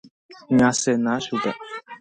[0.57, 1.51] Ñasẽna chupe.